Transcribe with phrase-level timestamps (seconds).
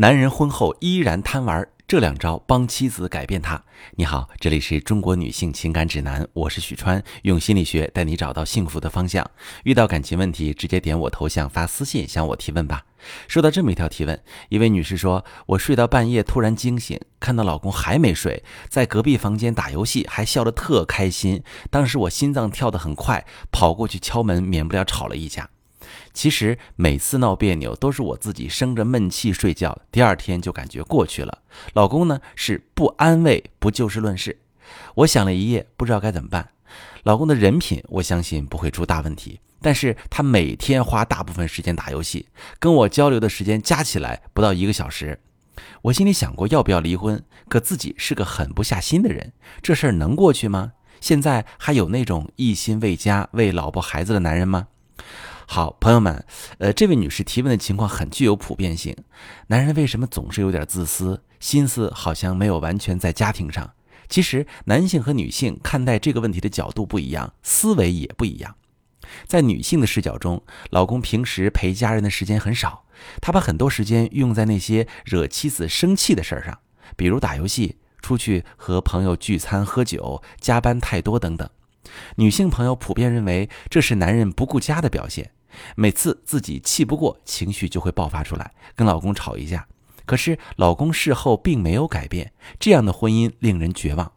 [0.00, 3.60] 男人婚后依然贪玩，这两招帮妻子改变他。
[3.96, 9.28] 你好，这里是中国女性情感指南，我是许川，用心理学带你找到幸福的方向。
[9.64, 12.84] 遇到感情问题，直接点我头像发私信向我提问吧。
[13.26, 21.42] 收到这么一条提问，一位女士说：“我睡到半夜突然惊醒，看到老公还没睡，在隔壁房间打游戏，还笑得特开心。
[21.72, 25.50] 当时我心脏跳得很快，跑过去敲门，免不了吵了一架。”
[26.12, 31.38] 其实每次闹别扭都是我自己生着闷气睡觉，第二天就感觉过去了。
[31.74, 34.38] 老公呢是不安慰，不就事论事。
[34.96, 36.50] 我想了一夜，不知道该怎么办。
[37.04, 42.26] 老公的人品我相信不会出大问题，但是他每天花大部分时间打游戏，
[42.58, 45.20] 跟我交流的时间加起来不到一个小时。
[45.82, 49.32] 我心里想过要不要离婚，可自己是个狠不下心的人，
[49.62, 50.72] 这事儿能过去吗？
[51.00, 54.66] 现在还有那种一心为家、为老婆孩子的男人吗？
[55.50, 56.26] 好，朋友们，
[56.58, 58.94] 呃，这位女士提问的情况很具有普遍性。
[59.46, 63.72] 男人为什么总是有点自私，心思好像没有完全在家庭上？
[64.10, 68.56] 其实，男性和女性看待这个问题的角度不一样，思维也不一样。
[69.26, 72.84] 在女性的视角中，老公平时陪家人的时间很少，
[73.22, 76.58] 他把很多时间用在那些惹妻子生气的事儿上，
[76.94, 81.48] 比如打游戏、出去和朋友聚餐喝酒、加班太多等等。
[82.16, 85.30] 女性朋友普遍认为这是男人不顾家的表现。
[85.74, 89.66] 每次自己气不过，情绪就会爆发出来，跟老公吵一架。
[90.04, 94.12] 可是老公事后并没有改变，这样的婚姻令人绝望。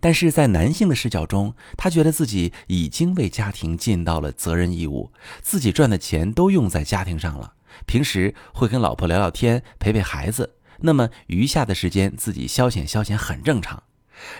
[0.00, 13.82] 但是在男性的视角中，他觉得自己已经为家庭尽到了责任义务，自己赚的钱都用在家庭上了，平时会跟老婆聊聊天，陪陪孩子，那么余下的时间自己消遣消遣很正常。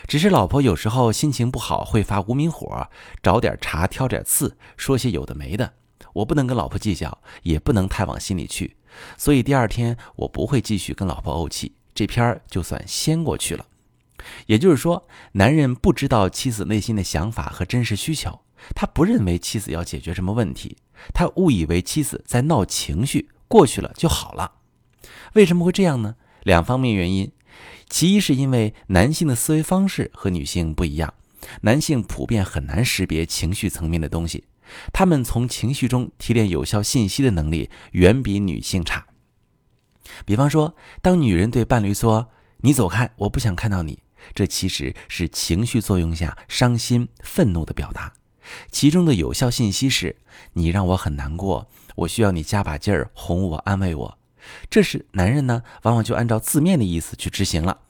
[0.06, 2.88] 只是老婆有时候心情不好，会发无名火，
[3.22, 5.74] 找点茬挑点刺，说些有的没的。
[6.12, 8.76] 我不能跟老婆计较，也不能太往心里去，
[9.16, 13.66] 所以第二天我不会继续跟老婆怄气，这篇儿就算掀过去了。
[14.46, 18.40] 也就是说，男人不知道妻子内心的想法和真实需求，
[18.76, 20.76] 他不认为妻子要解决什么问题，
[21.12, 24.52] 他误以为妻子在闹情绪，过去了就好了。
[25.34, 26.14] 为什么会这样呢？
[26.44, 27.32] 两方面原因。
[27.88, 31.14] 其一是因为男性的思维方式和女性不一样，
[31.62, 34.44] 男性普遍很难识别情绪层面的东西，
[34.92, 39.06] 他们从情绪中提炼有效信息的能力远比女性差。
[40.24, 42.30] 比方说，当女人对伴侣说
[42.62, 44.02] “你走开，我不想看到你”，
[44.34, 48.12] 这其实是情绪作用下伤心、愤怒的表达，
[48.70, 50.16] 其中的有效信息是
[50.54, 54.18] “你让我很难过，我需要你加把劲儿哄我、安慰我”。
[54.70, 57.80] 这时，男人呢，往往就按照字面的意思去执行了。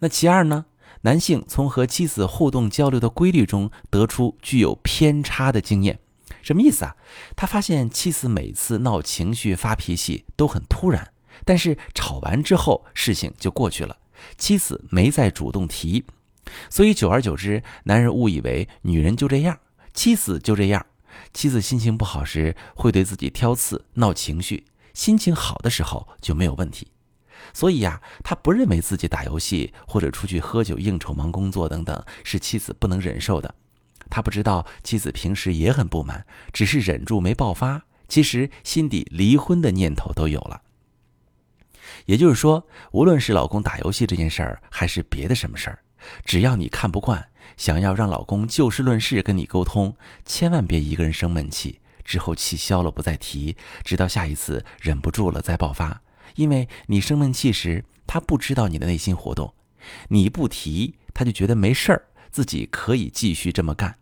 [0.00, 0.66] 那其二呢，
[1.02, 5.98] 男性从和妻子互动交流的规律中得出具有偏差的经验，
[6.42, 6.96] 什么意思啊？
[7.36, 11.12] 他发现妻子每次闹情绪、发脾气都很突然，
[11.44, 13.96] 但是吵完之后事情就过去了，
[14.38, 16.04] 妻子没再主动提，
[16.70, 19.58] 所以久而久之，男人误以为女人就这样，
[19.92, 20.84] 妻子就这样。
[21.32, 24.64] 妻子心情不好时会对自己挑刺、闹情绪。
[24.96, 26.88] 心情好的时候就没有问题，
[27.52, 33.54] 所以呀，他不认为自己打游戏或者出去喝酒应酬、忙工作等等是妻子不能忍受的。
[34.08, 40.62] 他不知道妻子平时也很不满，只是忍住没爆发，其实心底离婚的念头都有了。
[42.06, 45.78] 也就是说，无论是老公打游戏这件事儿，还是别的什么事儿，
[46.24, 47.28] 只要你看不惯，
[47.58, 51.80] 想要让老公就事论事跟你沟通，千万别一个人生闷气。
[52.06, 56.00] 之后气消了不再提，直到下一次忍不住了再爆发。
[56.36, 59.52] 因为你生闷气时，他不知道你的内心活动，
[60.08, 63.98] 你不提，他就觉得没事儿，自己可以继续这么干。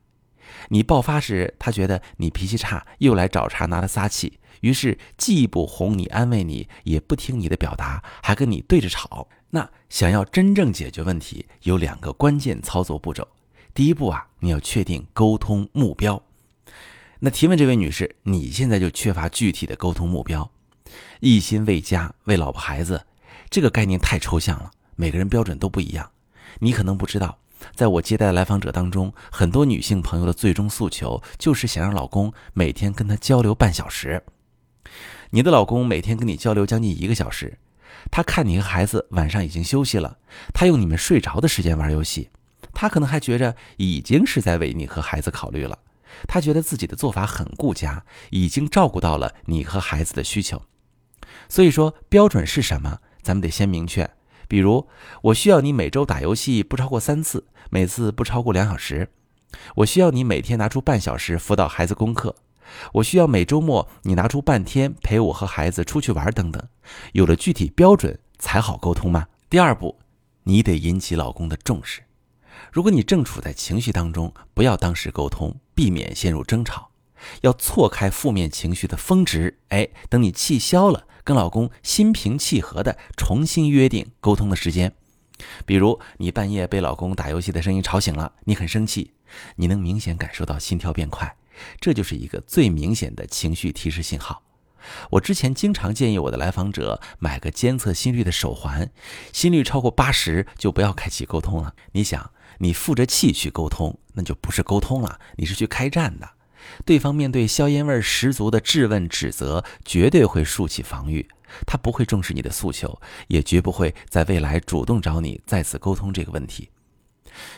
[0.69, 9.28] 你爆发时，他觉得你脾气差，又来找茬拿他撒气，于是既不哄你安慰你，也不听你的表达，还跟你对着吵。
[9.50, 13.26] 那想要真正解决问题，有两个关键操作步骤。
[13.72, 16.22] 第一步啊，你要确定沟通目标。
[17.24, 20.50] 那提问这位女士，你现在就缺乏具体的沟通目标，
[21.20, 23.02] 一心为家为老婆孩子，
[23.48, 26.10] 这个概念太抽象了，每个人标准都不一样。
[26.58, 27.38] 你可能不知道，
[27.75, 34.22] 在我接待的来访者当中，很多女性朋友的最终诉求就是想让老公每天跟她交流半小时。
[35.31, 37.56] 你的老公每天跟你交流将近一个小时，
[38.10, 40.19] 他看你和孩子晚上已经休息了，
[40.52, 42.28] 他用你们睡着的时间玩游戏，
[42.75, 45.78] 他可能还觉着已经是在为你和孩子考虑了。
[46.26, 50.62] 他觉得自己的做法很顾家，已经照顾到了你和孩子的需求。
[51.49, 52.99] 所以说，标准是什么？
[53.22, 54.08] 咱们得先明确。
[54.46, 54.87] 比如，
[55.22, 59.08] 我需要你每周打游戏不超过三次，每次不超过两小时。
[59.76, 62.37] 我需要你每天拿出半小时辅导孩子功课。
[62.94, 66.62] 我需要每周末你拿出半天陪我和孩子出去玩等等。
[67.12, 69.26] 有了具体标准才好沟通吗？
[69.49, 69.99] 第二步，
[70.44, 72.02] 你得引起老公的重视。
[72.72, 76.91] 如果你正处在情绪当中，不要当时沟通，避免陷入争吵，
[77.43, 79.59] 要错开负面情绪的峰值。
[79.69, 84.94] 哎，等你气消了，跟老公心平气和的重新约定沟通的时间。
[85.67, 89.11] 比如你半夜被老公打游戏的声音吵醒了，你很生气，
[89.56, 91.37] 你能明显感受到心跳变快，
[91.81, 94.43] 这就是一个最明显的情绪提示信号。
[95.11, 98.91] 我之前经常建议我的来访者买个监测心率的手环，
[99.32, 101.75] 心率超过八十就不要开启沟通了。
[101.93, 106.28] 你想，你负着气去沟通，那就不是沟通了，你是去开战的。
[106.84, 111.28] 对方面对硝烟味十足的质问指责，绝对会竖起防御。
[111.66, 116.70] 他不会重视你的诉求，也绝不会在未来主动找你再次沟通这个问题。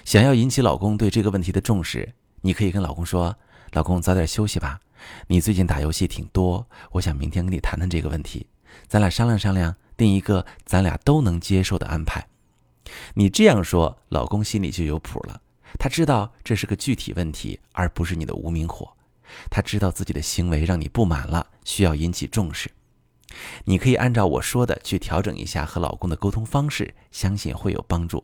[0.04, 3.36] 想要引起老公对这个问题的重视，你可以跟老公说
[3.72, 4.80] ：“老公，早点休息吧。
[5.28, 8.46] 你最近打游戏挺多，我想明天跟你谈谈这个问题，
[8.88, 12.26] 咱俩商量商量，定一个咱俩都能接受的安排。”
[13.18, 15.40] 你这样说，老公心里就有谱了。
[15.78, 18.92] 他知道这是个具体问题，而不是你的无名火。
[19.50, 22.70] 他知道自己的行为让你不满了，需要引起重视。
[23.64, 28.22] 你可以按照我说的去调整一下和老公的沟通方式，相信会有帮助。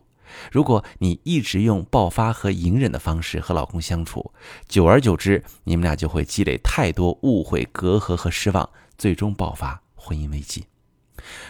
[0.51, 4.31] 如果你一直用爆发和隐忍的方式和老公相处，
[4.69, 8.69] 久而久之，你们俩就会积累太多误会、隔阂和失望，
[8.99, 10.67] 最终爆发婚姻危机。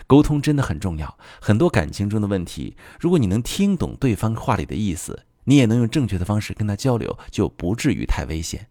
[0.06, 8.66] 沟通真的很重要，很多感情中的问题，如果你能听懂对方话里的意思，你也能用正确的方式跟他交流，就不至于太危险。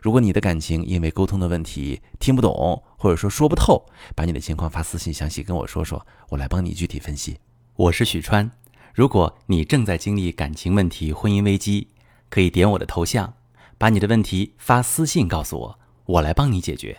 [0.00, 7.38] 如果你的感情因为沟通的问题听不懂，或者说说不透，把你的情况发私信详细跟我说说，我来帮你具体分析。
[7.74, 8.50] 我是许川，
[8.94, 11.88] 如果你正在经历感情问题、婚姻危机，
[12.30, 13.34] 可以点我的头像，
[13.76, 16.98] 把你的问题发私信告诉我，我来帮你解决。